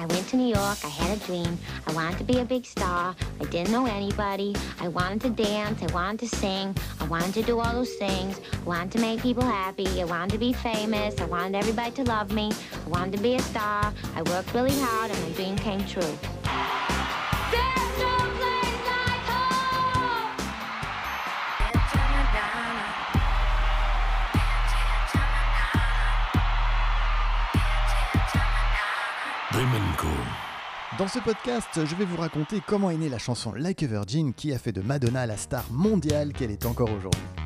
I 0.00 0.06
went 0.06 0.26
to 0.28 0.36
New 0.36 0.46
York, 0.46 0.78
I 0.82 0.88
had 0.88 1.14
a 1.14 1.20
dream. 1.26 1.58
I 1.86 1.92
wanted 1.92 2.16
to 2.18 2.24
be 2.24 2.38
a 2.38 2.44
big 2.44 2.64
star. 2.64 3.14
I 3.38 3.44
didn't 3.44 3.70
know 3.70 3.84
anybody. 3.84 4.56
I 4.80 4.88
wanted 4.88 5.20
to 5.20 5.28
dance, 5.28 5.82
I 5.82 5.92
wanted 5.92 6.20
to 6.20 6.36
sing. 6.36 6.74
I 7.00 7.04
wanted 7.04 7.34
to 7.34 7.42
do 7.42 7.60
all 7.60 7.74
those 7.74 7.92
things. 7.96 8.40
I 8.50 8.64
wanted 8.64 8.92
to 8.92 9.00
make 9.00 9.20
people 9.20 9.44
happy. 9.44 10.00
I 10.00 10.06
wanted 10.06 10.32
to 10.32 10.38
be 10.38 10.54
famous. 10.54 11.20
I 11.20 11.26
wanted 11.26 11.54
everybody 11.54 11.90
to 11.96 12.04
love 12.04 12.32
me. 12.32 12.50
I 12.86 12.88
wanted 12.88 13.18
to 13.18 13.22
be 13.22 13.34
a 13.34 13.42
star. 13.42 13.92
I 14.16 14.22
worked 14.22 14.54
really 14.54 14.78
hard 14.80 15.10
and 15.10 15.22
my 15.22 15.32
dream 15.32 15.56
came 15.56 15.84
true. 15.84 16.39
Dans 31.00 31.08
ce 31.08 31.18
podcast, 31.18 31.66
je 31.76 31.96
vais 31.96 32.04
vous 32.04 32.18
raconter 32.18 32.60
comment 32.66 32.90
est 32.90 32.98
née 32.98 33.08
la 33.08 33.16
chanson 33.16 33.54
Like 33.54 33.82
a 33.82 33.86
Virgin 33.86 34.34
qui 34.34 34.52
a 34.52 34.58
fait 34.58 34.70
de 34.70 34.82
Madonna 34.82 35.24
la 35.24 35.38
star 35.38 35.64
mondiale 35.72 36.34
qu'elle 36.34 36.50
est 36.50 36.66
encore 36.66 36.90
aujourd'hui. 36.90 37.39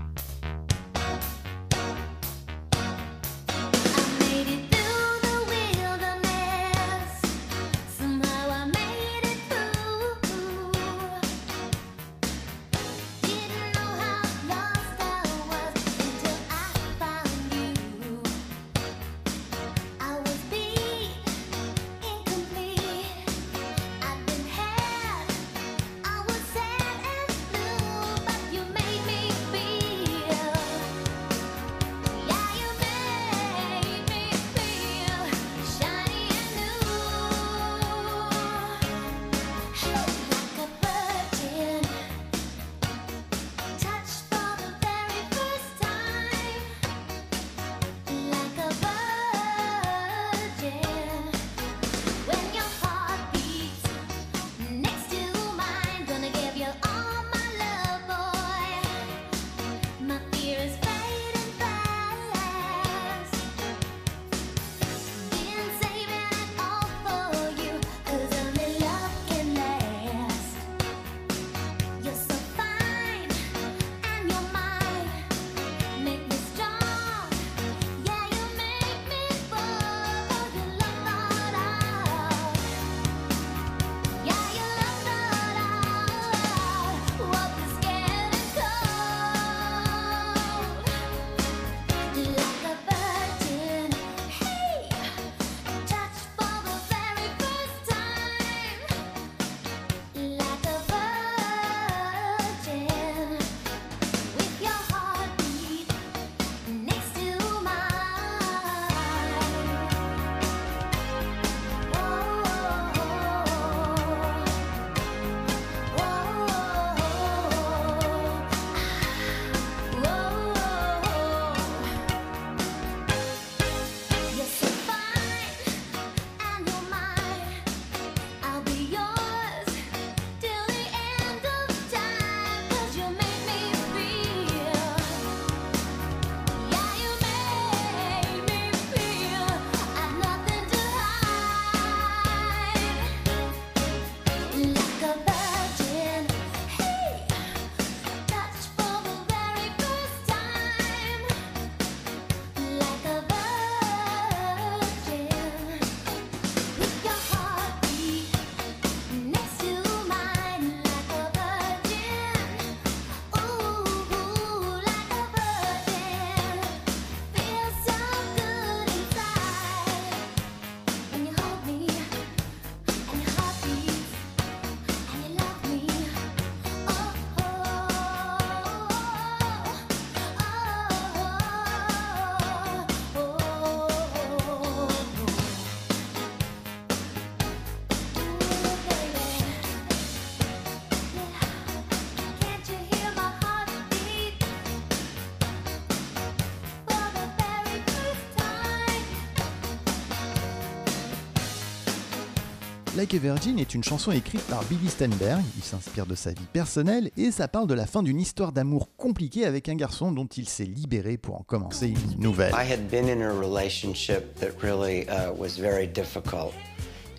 Like 203.04 203.12
a 203.12 203.18
Virgin 203.18 203.58
est 203.58 203.74
une 203.74 203.84
chanson 203.84 204.12
écrite 204.12 204.40
par 204.44 204.64
Billy 204.64 204.88
Steinberg. 204.88 205.42
Il 205.58 205.62
s'inspire 205.62 206.06
de 206.06 206.14
sa 206.14 206.30
vie 206.30 206.46
personnelle 206.50 207.10
et 207.18 207.30
ça 207.32 207.48
parle 207.48 207.66
de 207.66 207.74
la 207.74 207.86
fin 207.86 208.02
d'une 208.02 208.18
histoire 208.18 208.50
d'amour 208.50 208.88
compliquée 208.96 209.44
avec 209.44 209.68
un 209.68 209.74
garçon 209.74 210.10
dont 210.10 210.24
il 210.24 210.48
s'est 210.48 210.64
libéré 210.64 211.18
pour 211.18 211.38
en 211.38 211.42
commencer 211.42 211.88
une 211.88 212.18
nouvelle. 212.18 212.54
I 212.54 212.64
had 212.64 212.88
been 212.88 213.10
in 213.10 213.20
a 213.20 213.30
relationship 213.30 214.34
that 214.36 214.52
really 214.62 215.06
uh, 215.10 215.34
was 215.36 215.58
very 215.60 215.86
difficult 215.86 216.54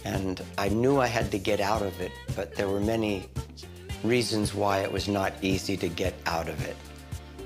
and 0.04 0.38
I 0.58 0.70
knew 0.70 1.04
I 1.04 1.08
had 1.08 1.30
to 1.30 1.38
get 1.38 1.60
out 1.62 1.84
of 1.84 2.02
it, 2.02 2.12
but 2.36 2.56
there 2.56 2.68
were 2.68 2.84
many 2.84 3.30
reasons 4.04 4.56
why 4.56 4.80
it 4.80 4.92
was 4.92 5.08
not 5.08 5.34
easy 5.44 5.78
to 5.78 5.88
get 5.88 6.16
out 6.26 6.50
of 6.50 6.60
it. 6.66 6.76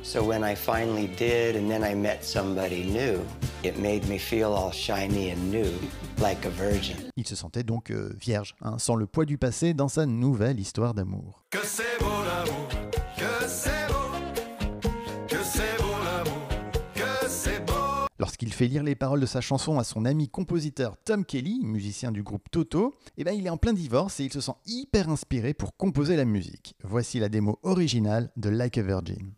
So 0.01 0.23
when 0.23 0.45
I 0.45 0.55
finally 0.55 1.07
did 1.17 1.57
and 1.57 1.69
then 1.69 1.83
I 1.83 1.93
met 1.93 2.23
somebody 2.23 2.85
new, 2.85 3.19
it 3.63 3.77
made 3.79 4.07
me 4.07 4.17
feel 4.17 4.53
all 4.53 4.71
shiny 4.71 5.31
and 5.31 5.51
new, 5.51 5.73
like 6.19 6.45
a 6.45 6.49
virgin. 6.51 7.08
Il 7.19 7.27
se 7.27 7.35
sentait 7.35 7.63
donc 7.63 7.91
euh, 7.91 8.15
vierge, 8.17 8.55
hein, 8.61 8.77
sans 8.79 8.95
le 8.95 9.05
poids 9.05 9.25
du 9.25 9.37
passé 9.37 9.73
dans 9.73 9.89
sa 9.89 10.05
nouvelle 10.05 10.57
histoire 10.57 10.93
d'amour. 10.93 11.43
Que 11.49 11.57
c'est 11.65 11.99
beau 11.99 12.05
l'amour, 12.05 12.69
que 13.17 13.45
c'est 13.45 13.87
beau, 13.89 14.87
que 15.27 15.43
c'est 15.43 15.77
beau 15.79 15.91
l'amour, 16.01 16.47
que 16.95 17.27
c'est 17.27 17.59
beau. 17.65 17.73
Lorsqu'il 18.19 18.53
fait 18.53 18.67
lire 18.67 18.83
les 18.83 18.95
paroles 18.95 19.19
de 19.19 19.25
sa 19.25 19.41
chanson 19.41 19.77
à 19.79 19.83
son 19.83 20.05
ami 20.05 20.29
compositeur 20.29 20.95
Tom 21.03 21.25
Kelly, 21.25 21.59
musicien 21.61 22.13
du 22.13 22.23
groupe 22.23 22.49
Toto, 22.51 22.95
eh 23.17 23.25
ben 23.25 23.33
il 23.33 23.45
est 23.45 23.49
en 23.49 23.57
plein 23.57 23.73
divorce 23.73 24.21
et 24.21 24.23
il 24.23 24.31
se 24.31 24.39
sent 24.39 24.55
hyper 24.65 25.09
inspiré 25.09 25.53
pour 25.53 25.75
composer 25.75 26.15
la 26.15 26.23
musique. 26.23 26.73
Voici 26.85 27.19
la 27.19 27.27
démo 27.27 27.59
originale 27.63 28.31
de 28.37 28.49
Like 28.49 28.77
a 28.77 28.81
Virgin. 28.81 29.33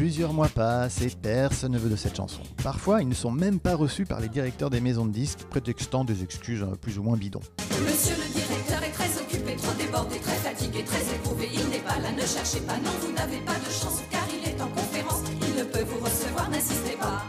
Plusieurs 0.00 0.32
mois 0.32 0.48
passent 0.48 1.02
et 1.02 1.10
personne 1.10 1.72
ne 1.72 1.78
veut 1.78 1.90
de 1.90 1.94
cette 1.94 2.16
chanson. 2.16 2.40
Parfois, 2.64 3.02
ils 3.02 3.08
ne 3.08 3.12
sont 3.12 3.30
même 3.30 3.60
pas 3.60 3.74
reçus 3.74 4.06
par 4.06 4.18
les 4.18 4.30
directeurs 4.30 4.70
des 4.70 4.80
maisons 4.80 5.04
de 5.04 5.12
disques, 5.12 5.40
prétextant 5.50 6.04
des 6.04 6.22
excuses 6.22 6.62
euh, 6.62 6.74
plus 6.74 6.98
ou 6.98 7.02
moins 7.02 7.18
bidons. 7.18 7.42
Monsieur 7.84 8.14
le 8.16 8.32
directeur 8.32 8.82
est 8.82 8.92
très 8.92 9.20
occupé, 9.20 9.56
trop 9.56 9.74
débordé, 9.74 10.18
très 10.20 10.36
fatigué, 10.36 10.84
très 10.84 11.02
éprouvé. 11.02 11.50
Il 11.52 11.68
n'est 11.68 11.84
pas 11.84 11.98
là, 11.98 12.12
ne 12.12 12.26
cherchez 12.26 12.60
pas, 12.60 12.78
non, 12.78 12.90
vous 13.02 13.12
n'avez 13.12 13.40
pas 13.40 13.58
de 13.58 13.70
chance, 13.70 14.00
car 14.10 14.26
il 14.32 14.48
est 14.48 14.62
en 14.62 14.68
conférence. 14.68 15.22
Il 15.46 15.58
ne 15.58 15.64
peut 15.64 15.84
vous 15.84 16.02
recevoir, 16.02 16.48
n'insistez 16.48 16.96
pas. 16.96 17.22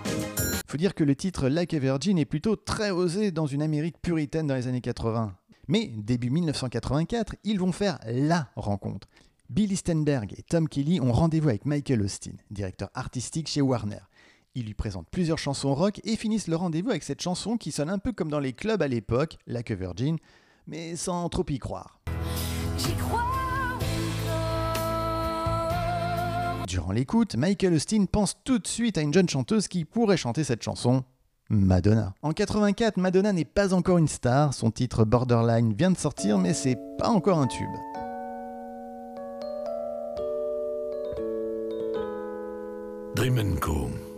Faut 0.66 0.78
dire 0.78 0.96
que 0.96 1.04
le 1.04 1.18
titre 1.18 1.50
Like 1.50 1.74
a 1.74 1.80
Virgin 1.80 2.18
est 2.18 2.26
plutôt 2.26 2.56
très 2.56 2.92
osé 2.92 3.32
dans 3.32 3.48
une 3.48 3.64
Amérique 3.64 4.02
puritaine 4.02 4.48
dans 4.48 4.56
les 4.56 4.70
années 4.70 4.80
80. 4.80 5.36
Mais 5.68 5.92
début 5.98 6.30
1984, 6.30 7.36
ils 7.44 7.60
vont 7.60 7.74
faire 7.74 8.00
LA 8.08 8.48
rencontre. 8.56 9.10
Billy 9.52 9.76
Stenberg 9.76 10.34
et 10.38 10.44
Tom 10.44 10.70
Kelly 10.70 11.02
ont 11.02 11.12
rendez-vous 11.12 11.50
avec 11.50 11.66
Michael 11.66 12.02
Austin, 12.04 12.32
directeur 12.52 12.90
artistique 12.94 13.50
chez 13.50 13.60
Warner. 13.60 14.00
Ils 14.56 14.66
lui 14.66 14.74
présentent 14.74 15.10
plusieurs 15.12 15.40
chansons 15.40 15.76
rock 15.76 16.00
et 16.06 16.16
finissent 16.16 16.48
le 16.48 16.56
rendez-vous 16.56 16.92
avec 16.92 17.04
cette 17.04 17.22
chanson 17.22 17.58
qui 17.58 17.74
sonne 17.74 17.90
un 17.90 18.00
peu 18.00 18.14
comme 18.14 18.32
dans 18.32 18.40
les 18.40 18.54
clubs 18.54 18.82
à 18.82 18.88
l'époque, 18.88 19.38
Like 19.48 19.72
a 19.72 19.76
Virgin, 19.76 20.16
mais 20.68 20.96
sans 20.96 21.28
trop 21.28 21.44
y 21.50 21.60
croire. 21.60 22.00
J'y 22.78 22.94
crois 22.94 23.20
encore. 23.20 23.80
Durant 26.66 26.94
l'écoute, 26.94 27.36
Michael 27.36 27.74
Austin 27.74 28.06
pense 28.06 28.38
tout 28.46 28.58
de 28.58 28.68
suite 28.68 28.98
à 28.98 29.02
une 29.02 29.14
jeune 29.14 29.28
chanteuse 29.28 29.68
qui 29.68 29.84
pourrait 29.84 30.16
chanter 30.16 30.46
cette 30.46 30.64
chanson. 30.64 31.04
Madonna. 31.50 32.14
En 32.22 32.32
84, 32.32 32.96
Madonna 32.96 33.34
n'est 33.34 33.44
pas 33.44 33.74
encore 33.74 33.98
une 33.98 34.08
star, 34.08 34.54
son 34.54 34.72
titre 34.72 35.04
Borderline 35.04 35.74
vient 35.74 35.92
de 35.92 35.98
sortir 35.98 36.38
mais 36.38 36.54
c'est 36.54 36.78
pas 36.98 37.10
encore 37.10 37.40
un 37.40 37.48
tube. 37.48 37.68
Trimenko. 43.22 44.11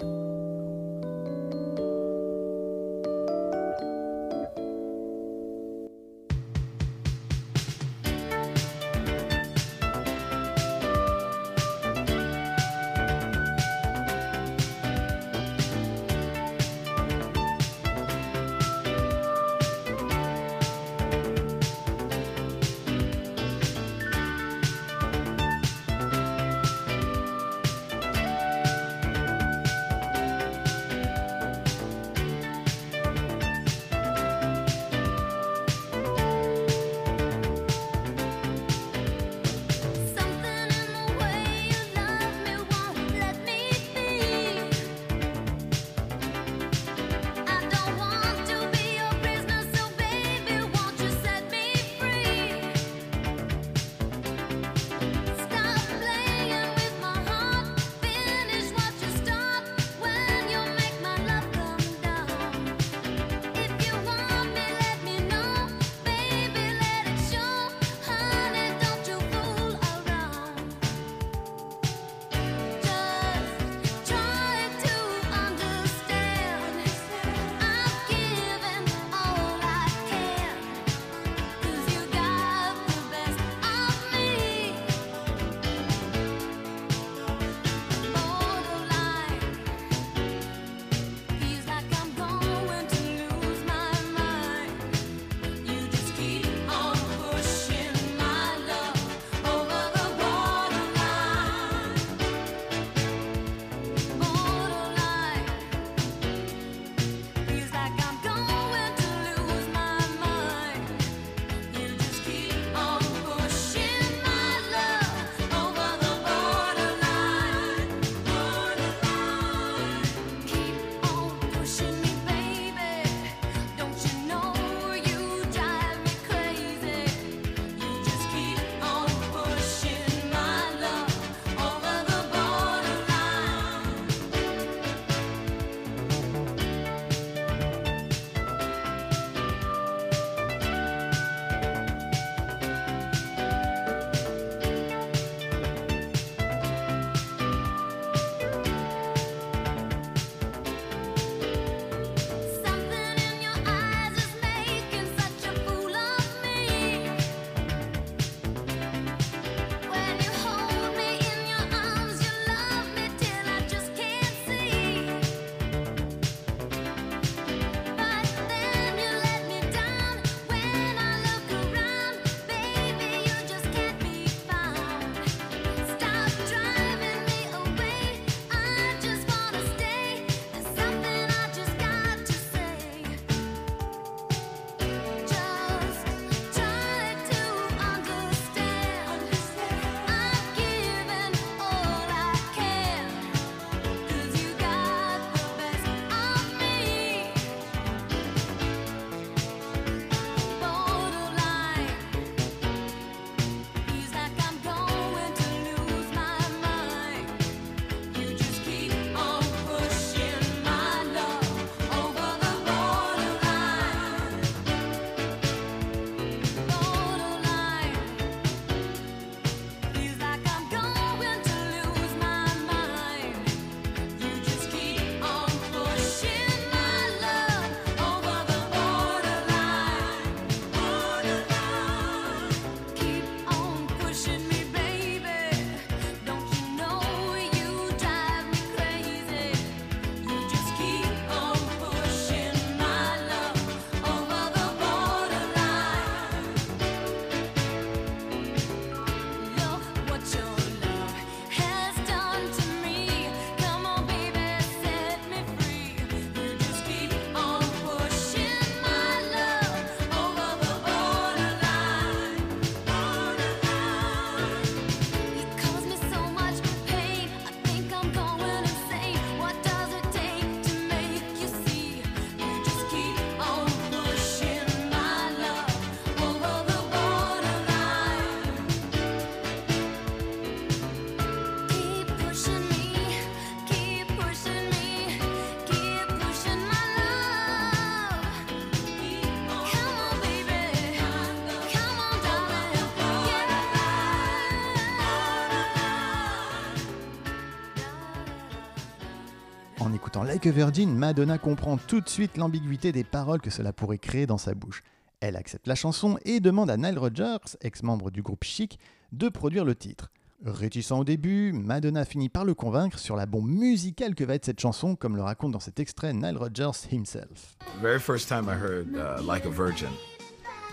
A 300.45 300.51
Virgin, 300.51 300.93
Madonna 300.95 301.37
comprend 301.37 301.77
tout 301.77 302.01
de 302.01 302.09
suite 302.09 302.37
l'ambiguïté 302.37 302.91
des 302.91 303.03
paroles 303.03 303.39
que 303.39 303.49
cela 303.49 303.71
pourrait 303.71 303.97
créer 303.97 304.25
dans 304.25 304.37
sa 304.37 304.53
bouche. 304.53 304.83
Elle 305.21 305.35
accepte 305.37 305.67
la 305.67 305.75
chanson 305.75 306.17
et 306.25 306.39
demande 306.39 306.69
à 306.69 306.75
Nile 306.75 306.99
Rodgers, 306.99 307.57
ex-membre 307.61 308.11
du 308.11 308.21
groupe 308.21 308.43
Chic, 308.43 308.77
de 309.13 309.29
produire 309.29 309.63
le 309.63 309.75
titre. 309.75 310.11
Réticent 310.45 310.91
au 310.91 311.03
début, 311.05 311.53
Madonna 311.53 312.03
finit 312.03 312.27
par 312.27 312.43
le 312.43 312.53
convaincre 312.53 312.99
sur 312.99 313.15
la 313.15 313.25
bombe 313.25 313.47
musicale 313.47 314.15
que 314.15 314.25
va 314.25 314.35
être 314.35 314.43
cette 314.45 314.59
chanson, 314.59 314.95
comme 314.95 315.15
le 315.15 315.21
raconte 315.21 315.51
dans 315.53 315.61
cet 315.61 315.79
extrait 315.79 316.11
Nile 316.13 316.37
Rodgers 316.37 316.87
himself. 316.91 317.55
very 317.81 317.99
first 317.99 318.27
time 318.27 318.49
I 318.49 318.55
heard 318.55 318.87
uh, 318.95 319.21
Like 319.23 319.45
a 319.45 319.49
Virgin 319.49 319.91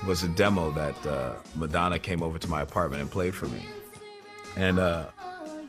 was 0.07 0.25
a 0.25 0.29
demo 0.29 0.73
that 0.73 0.97
uh, 1.07 1.35
Madonna 1.57 1.99
came 1.99 2.23
over 2.23 2.39
to 2.41 2.49
my 2.49 2.62
apartment 2.62 3.03
and 3.03 3.11
played 3.11 3.35
for 3.35 3.47
me. 3.47 3.65
And 4.57 4.81
uh, 4.81 5.05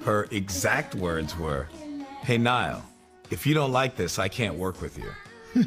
her 0.05 0.27
exact 0.31 0.95
words 0.95 1.37
were, 1.37 1.67
Hey, 2.23 2.37
Niall, 2.39 2.81
if 3.31 3.47
you 3.47 3.53
don't 3.53 3.71
like 3.71 3.95
this, 3.95 4.19
I 4.19 4.27
can't 4.27 4.55
work 4.55 4.81
with 4.81 4.97
you. 4.97 5.09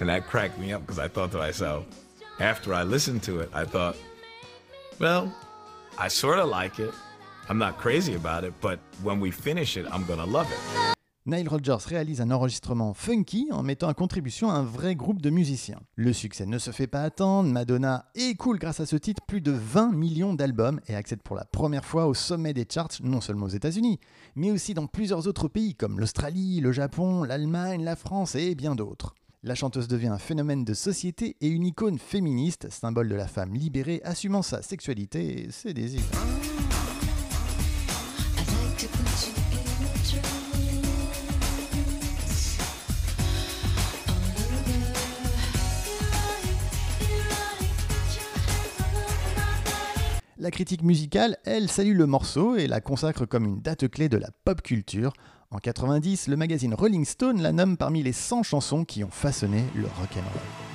and 0.00 0.08
that 0.08 0.26
cracked 0.26 0.58
me 0.58 0.72
up 0.72 0.82
because 0.82 0.98
I 0.98 1.08
thought 1.08 1.32
to 1.32 1.38
myself, 1.38 1.84
after 2.38 2.72
I 2.72 2.84
listened 2.84 3.22
to 3.24 3.40
it, 3.40 3.50
I 3.52 3.64
thought, 3.64 3.96
well, 4.98 5.34
I 5.98 6.08
sort 6.08 6.38
of 6.38 6.48
like 6.48 6.78
it. 6.78 6.94
I'm 7.48 7.58
not 7.58 7.78
crazy 7.78 8.14
about 8.14 8.44
it, 8.44 8.54
but 8.60 8.78
when 9.02 9.20
we 9.20 9.30
finish 9.30 9.76
it, 9.76 9.86
I'm 9.90 10.04
going 10.04 10.18
to 10.18 10.24
love 10.24 10.50
it. 10.50 10.95
Nile 11.26 11.48
Rodgers 11.48 11.84
réalise 11.84 12.20
un 12.20 12.30
enregistrement 12.30 12.94
funky 12.94 13.48
en 13.50 13.64
mettant 13.64 13.88
à 13.88 13.94
contribution 13.94 14.48
un 14.48 14.62
vrai 14.62 14.94
groupe 14.94 15.20
de 15.20 15.28
musiciens. 15.28 15.80
Le 15.96 16.12
succès 16.12 16.46
ne 16.46 16.56
se 16.56 16.70
fait 16.70 16.86
pas 16.86 17.02
attendre, 17.02 17.48
Madonna 17.50 18.04
écoule 18.14 18.60
grâce 18.60 18.78
à 18.78 18.86
ce 18.86 18.94
titre 18.94 19.22
plus 19.26 19.40
de 19.40 19.50
20 19.50 19.90
millions 19.90 20.34
d'albums 20.34 20.80
et 20.86 20.94
accède 20.94 21.22
pour 21.22 21.34
la 21.34 21.44
première 21.44 21.84
fois 21.84 22.06
au 22.06 22.14
sommet 22.14 22.52
des 22.52 22.64
charts 22.72 22.90
non 23.02 23.20
seulement 23.20 23.46
aux 23.46 23.48
États-Unis, 23.48 23.98
mais 24.36 24.52
aussi 24.52 24.72
dans 24.72 24.86
plusieurs 24.86 25.26
autres 25.26 25.48
pays 25.48 25.74
comme 25.74 25.98
l'Australie, 25.98 26.60
le 26.60 26.70
Japon, 26.70 27.24
l'Allemagne, 27.24 27.82
la 27.82 27.96
France 27.96 28.36
et 28.36 28.54
bien 28.54 28.76
d'autres. 28.76 29.16
La 29.42 29.56
chanteuse 29.56 29.88
devient 29.88 30.06
un 30.06 30.18
phénomène 30.18 30.64
de 30.64 30.74
société 30.74 31.36
et 31.40 31.48
une 31.48 31.66
icône 31.66 31.98
féministe, 31.98 32.70
symbole 32.70 33.08
de 33.08 33.16
la 33.16 33.26
femme 33.26 33.52
libérée 33.52 34.00
assumant 34.04 34.42
sa 34.42 34.62
sexualité 34.62 35.42
et 35.42 35.50
ses 35.50 35.74
désirs. 35.74 36.02
La 50.38 50.50
critique 50.50 50.82
musicale, 50.82 51.38
elle, 51.46 51.70
salue 51.70 51.96
le 51.96 52.04
morceau 52.04 52.56
et 52.56 52.66
la 52.66 52.82
consacre 52.82 53.24
comme 53.24 53.46
une 53.46 53.62
date 53.62 53.88
clé 53.88 54.10
de 54.10 54.18
la 54.18 54.28
pop 54.44 54.60
culture. 54.60 55.14
En 55.50 55.56
90, 55.56 56.28
le 56.28 56.36
magazine 56.36 56.74
Rolling 56.74 57.06
Stone 57.06 57.40
la 57.40 57.52
nomme 57.52 57.78
parmi 57.78 58.02
les 58.02 58.12
100 58.12 58.42
chansons 58.42 58.84
qui 58.84 59.02
ont 59.02 59.10
façonné 59.10 59.64
le 59.74 59.84
rock'n'roll. 59.84 60.65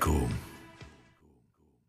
Cool. 0.00 0.49